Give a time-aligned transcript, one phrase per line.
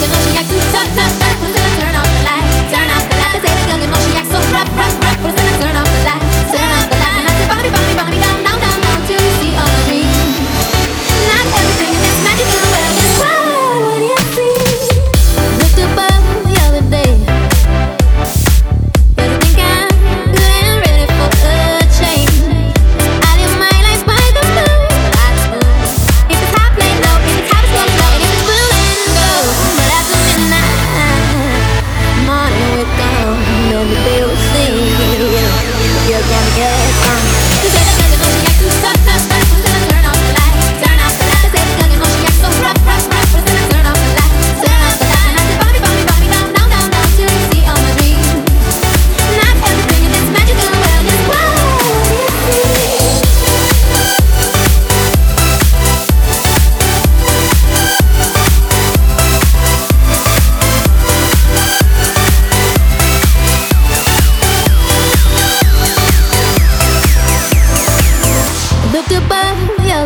[0.00, 0.39] Looking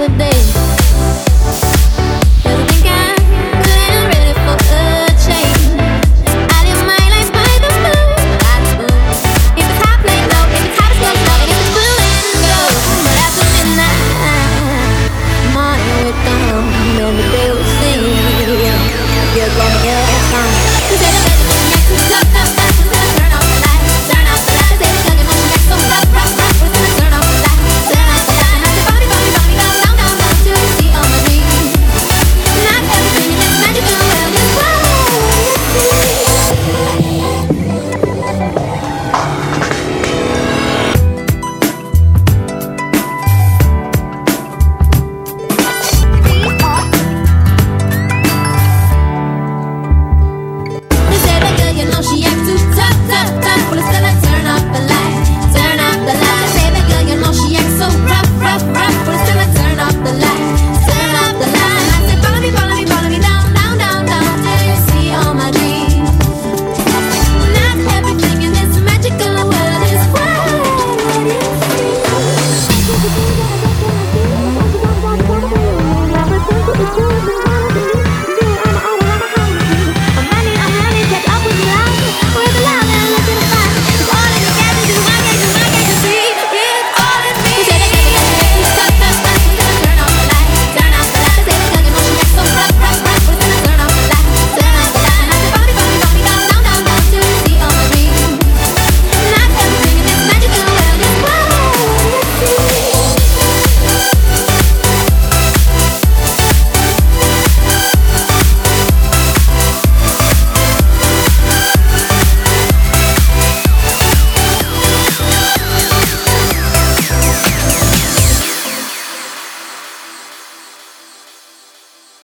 [0.07, 0.44] holiday